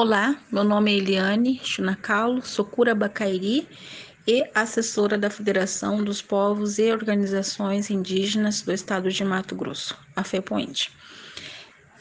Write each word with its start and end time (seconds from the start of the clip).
Olá, 0.00 0.36
meu 0.52 0.62
nome 0.62 0.92
é 0.92 0.96
Eliane 0.96 1.60
Chunacalo, 1.64 2.40
sou 2.46 2.64
cura 2.64 2.94
Bacairi 2.94 3.66
e 4.28 4.48
assessora 4.54 5.18
da 5.18 5.28
Federação 5.28 6.04
dos 6.04 6.22
Povos 6.22 6.78
e 6.78 6.92
Organizações 6.92 7.90
Indígenas 7.90 8.62
do 8.62 8.72
Estado 8.72 9.10
de 9.10 9.24
Mato 9.24 9.56
Grosso, 9.56 9.98
a 10.14 10.22
FEPOINT. 10.22 10.90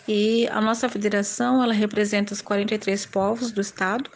E 0.07 0.47
a 0.49 0.61
nossa 0.61 0.87
federação, 0.87 1.63
ela 1.63 1.73
representa 1.73 2.35
os 2.35 2.41
43 2.43 3.03
povos 3.07 3.51
do 3.51 3.61
estado, 3.61 4.11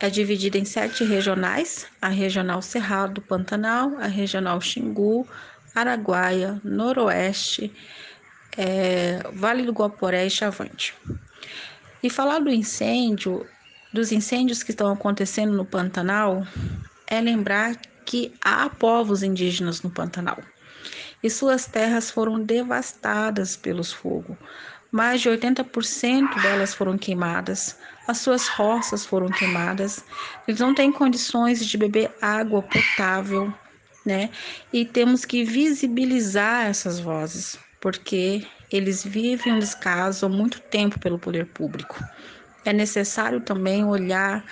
é 0.00 0.08
dividida 0.08 0.56
em 0.56 0.64
sete 0.64 1.04
regionais, 1.04 1.86
a 2.00 2.08
Regional 2.08 2.62
Cerrado 2.62 3.20
Pantanal, 3.20 3.98
a 3.98 4.06
Regional 4.06 4.58
Xingu, 4.62 5.28
Araguaia, 5.74 6.58
Noroeste, 6.64 7.70
é, 8.56 9.20
Vale 9.34 9.62
do 9.62 9.72
Guaporé 9.72 10.24
e 10.24 10.30
Chavante. 10.30 10.94
E 12.02 12.08
falar 12.08 12.38
do 12.38 12.50
incêndio, 12.50 13.46
dos 13.92 14.12
incêndios 14.12 14.62
que 14.62 14.70
estão 14.70 14.92
acontecendo 14.92 15.52
no 15.52 15.64
Pantanal, 15.64 16.46
é 17.06 17.20
lembrar 17.20 17.76
que 18.04 18.32
há 18.42 18.68
povos 18.68 19.22
indígenas 19.22 19.82
no 19.82 19.90
Pantanal 19.90 20.38
e 21.22 21.28
suas 21.28 21.66
terras 21.66 22.10
foram 22.10 22.40
devastadas 22.40 23.56
pelos 23.56 23.92
fogos. 23.92 24.36
Mais 24.90 25.20
de 25.20 25.28
80% 25.28 26.42
delas 26.42 26.74
foram 26.74 26.98
queimadas, 26.98 27.78
as 28.08 28.18
suas 28.18 28.48
roças 28.48 29.06
foram 29.06 29.28
queimadas, 29.28 30.04
eles 30.48 30.60
não 30.60 30.74
têm 30.74 30.90
condições 30.90 31.64
de 31.64 31.78
beber 31.78 32.10
água 32.20 32.60
potável, 32.60 33.52
né? 34.04 34.30
E 34.72 34.84
temos 34.84 35.24
que 35.24 35.44
visibilizar 35.44 36.66
essas 36.66 36.98
vozes, 36.98 37.56
porque 37.80 38.46
eles 38.70 39.02
vivem 39.04 39.54
um 39.54 39.58
descaso 39.58 40.26
há 40.26 40.28
muito 40.28 40.60
tempo 40.60 40.98
pelo 41.00 41.18
poder 41.18 41.46
público. 41.46 41.98
É 42.64 42.72
necessário 42.72 43.40
também 43.40 43.84
olhar 43.84 44.44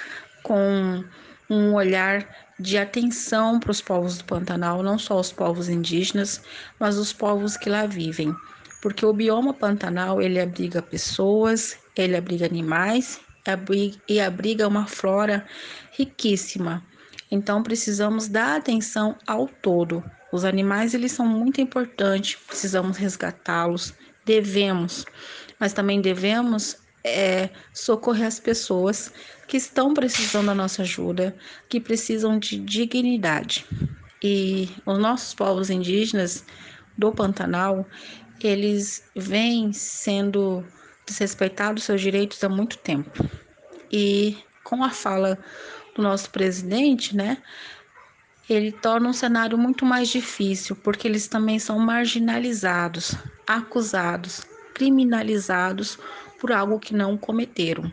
com 0.42 1.04
um 1.48 1.74
olhar 1.74 2.26
de 2.58 2.76
atenção 2.76 3.60
para 3.60 3.70
os 3.70 3.80
povos 3.80 4.18
do 4.18 4.24
Pantanal, 4.24 4.82
não 4.82 4.98
só 4.98 5.20
os 5.20 5.30
povos 5.30 5.68
indígenas, 5.68 6.42
mas 6.80 6.96
os 6.96 7.12
povos 7.12 7.56
que 7.56 7.70
lá 7.70 7.86
vivem. 7.86 8.34
Porque 8.82 9.04
o 9.04 9.12
bioma 9.12 9.54
Pantanal, 9.54 10.20
ele 10.20 10.40
abriga 10.40 10.82
pessoas, 10.82 11.78
ele 11.96 12.16
abriga 12.16 12.46
animais 12.46 13.20
e 14.08 14.20
abriga 14.20 14.68
uma 14.68 14.86
flora 14.86 15.46
riquíssima. 15.92 16.84
Então 17.30 17.62
precisamos 17.62 18.28
dar 18.28 18.56
atenção 18.56 19.16
ao 19.26 19.46
todo. 19.46 20.02
Os 20.32 20.44
animais 20.44 20.94
eles 20.94 21.12
são 21.12 21.26
muito 21.26 21.60
importantes, 21.60 22.38
precisamos 22.46 22.96
resgatá-los, 22.96 23.94
devemos, 24.24 25.04
mas 25.58 25.72
também 25.72 26.00
devemos 26.00 26.76
é, 27.02 27.48
socorrer 27.72 28.26
as 28.26 28.38
pessoas 28.38 29.12
que 29.46 29.56
estão 29.56 29.94
precisando 29.94 30.46
da 30.46 30.54
nossa 30.54 30.82
ajuda, 30.82 31.34
que 31.68 31.80
precisam 31.80 32.38
de 32.38 32.58
dignidade. 32.58 33.64
E 34.22 34.68
os 34.84 34.98
nossos 34.98 35.32
povos 35.32 35.70
indígenas 35.70 36.44
do 36.96 37.12
Pantanal, 37.12 37.86
eles 38.42 39.04
vêm 39.16 39.72
sendo 39.72 40.64
desrespeitados 41.06 41.84
seus 41.84 42.00
direitos 42.00 42.42
há 42.44 42.48
muito 42.48 42.76
tempo. 42.78 43.10
E 43.90 44.36
com 44.64 44.84
a 44.84 44.90
fala 44.90 45.38
do 45.94 46.02
nosso 46.02 46.30
presidente, 46.30 47.16
né, 47.16 47.38
ele 48.48 48.72
torna 48.72 49.08
um 49.08 49.12
cenário 49.12 49.58
muito 49.58 49.84
mais 49.84 50.08
difícil, 50.08 50.74
porque 50.76 51.06
eles 51.06 51.28
também 51.28 51.58
são 51.58 51.78
marginalizados, 51.78 53.14
acusados, 53.46 54.46
criminalizados 54.74 55.98
por 56.40 56.52
algo 56.52 56.78
que 56.78 56.94
não 56.94 57.16
cometeram. 57.16 57.92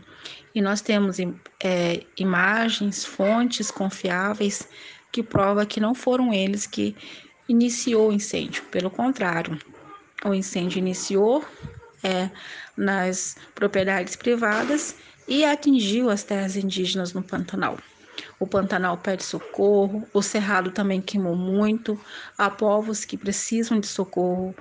E 0.54 0.62
nós 0.62 0.80
temos 0.80 1.18
é, 1.62 2.02
imagens, 2.16 3.04
fontes 3.04 3.70
confiáveis 3.70 4.66
que 5.12 5.22
prova 5.22 5.66
que 5.66 5.80
não 5.80 5.94
foram 5.94 6.32
eles 6.32 6.66
que 6.66 6.96
iniciou 7.48 8.08
o 8.08 8.12
incêndio. 8.12 8.62
Pelo 8.64 8.90
contrário, 8.90 9.58
o 10.24 10.32
incêndio 10.32 10.78
iniciou 10.78 11.44
é, 12.02 12.30
nas 12.76 13.36
propriedades 13.54 14.16
privadas 14.16 14.96
e 15.28 15.44
atingiu 15.44 16.08
as 16.08 16.22
terras 16.22 16.56
indígenas 16.56 17.12
no 17.12 17.22
Pantanal. 17.22 17.76
O 18.38 18.46
Pantanal 18.46 18.98
pede 18.98 19.24
socorro, 19.24 20.06
o 20.12 20.20
Cerrado 20.22 20.70
também 20.70 21.00
queimou 21.00 21.34
muito. 21.34 21.98
Há 22.36 22.50
povos 22.50 23.04
que 23.04 23.16
precisam 23.16 23.80
de 23.80 23.86
socorro 23.86 24.54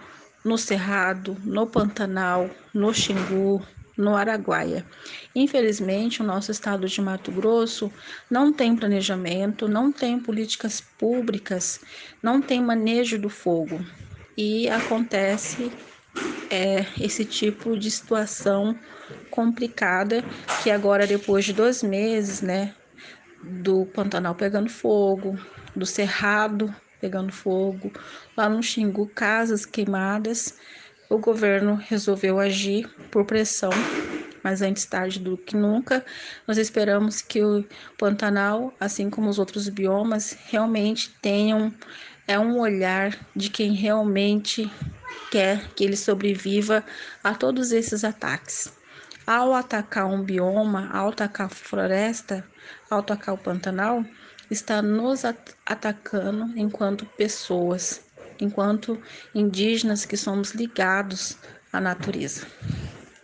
no 0.43 0.57
Cerrado, 0.57 1.35
no 1.43 1.67
Pantanal, 1.67 2.49
no 2.73 2.93
Xingu, 2.93 3.65
no 3.97 4.15
Araguaia. 4.15 4.85
Infelizmente, 5.33 6.21
o 6.21 6.25
nosso 6.25 6.51
estado 6.51 6.87
de 6.87 7.01
Mato 7.01 7.31
Grosso 7.31 7.91
não 8.29 8.53
tem 8.53 8.75
planejamento, 8.75 9.67
não 9.67 9.91
tem 9.91 10.19
políticas 10.19 10.81
públicas, 10.81 11.79
não 12.21 12.41
tem 12.41 12.61
manejo 12.61 13.17
do 13.17 13.29
fogo. 13.29 13.79
E 14.37 14.69
acontece 14.69 15.71
é, 16.49 16.85
esse 16.99 17.25
tipo 17.25 17.77
de 17.77 17.89
situação 17.89 18.77
complicada 19.29 20.23
que 20.61 20.69
agora, 20.69 21.07
depois 21.07 21.45
de 21.45 21.53
dois 21.53 21.81
meses, 21.81 22.41
né, 22.41 22.73
do 23.45 23.85
Pantanal 23.87 24.35
pegando 24.35 24.69
fogo, 24.69 25.37
do 25.75 25.85
Cerrado 25.85 26.73
pegando 26.99 27.31
fogo, 27.31 27.91
lá 28.35 28.49
no 28.49 28.63
Xingu, 28.63 29.07
casas 29.07 29.65
queimadas. 29.65 30.57
O 31.09 31.19
governo 31.19 31.75
resolveu 31.75 32.39
agir 32.39 32.89
por 33.11 33.25
pressão, 33.25 33.69
mas 34.43 34.61
antes 34.61 34.85
tarde 34.85 35.19
do 35.19 35.37
que 35.37 35.55
nunca. 35.55 36.03
Nós 36.47 36.57
esperamos 36.57 37.21
que 37.21 37.43
o 37.43 37.63
Pantanal, 37.97 38.73
assim 38.79 39.09
como 39.09 39.29
os 39.29 39.37
outros 39.37 39.69
biomas, 39.69 40.35
realmente 40.47 41.15
tenham 41.21 41.71
é 42.27 42.39
um 42.39 42.59
olhar 42.59 43.15
de 43.35 43.51
quem 43.51 43.73
realmente 43.73 44.71
quer 45.31 45.67
que 45.75 45.83
ele 45.83 45.95
sobreviva 45.95 46.83
a 47.23 47.35
todos 47.35 47.71
esses 47.71 48.03
ataques. 48.03 48.73
Ao 49.27 49.55
atacar 49.55 50.05
um 50.05 50.23
bioma, 50.23 50.87
ao 50.93 51.09
atacar 51.09 51.47
a 51.47 51.49
floresta, 51.49 52.47
ao 52.91 52.99
atacar 52.99 53.33
o 53.33 53.37
Pantanal, 53.39 54.05
está 54.51 54.83
nos 54.83 55.23
atacando 55.65 56.55
enquanto 56.55 57.07
pessoas, 57.17 58.01
enquanto 58.39 59.01
indígenas 59.33 60.05
que 60.05 60.15
somos 60.15 60.51
ligados 60.51 61.39
à 61.73 61.81
natureza. 61.81 62.45